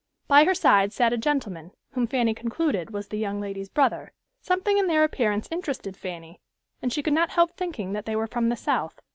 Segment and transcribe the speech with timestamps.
[0.27, 4.13] By her side sat a gentleman, whom Fanny concluded was the young lady's brother.
[4.41, 6.41] Something in their appearance interested Fanny,
[6.81, 8.99] and she could not help thinking that they were from the South.